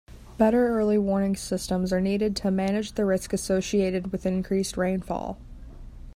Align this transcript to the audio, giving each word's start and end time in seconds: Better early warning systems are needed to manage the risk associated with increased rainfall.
Better 0.39 0.69
early 0.69 0.97
warning 0.97 1.35
systems 1.35 1.93
are 1.93 2.01
needed 2.01 2.35
to 2.37 2.49
manage 2.49 2.93
the 2.93 3.05
risk 3.05 3.33
associated 3.33 4.11
with 4.11 4.25
increased 4.25 4.75
rainfall. 4.75 5.37